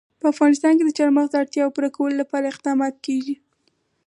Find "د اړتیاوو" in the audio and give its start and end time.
1.31-1.73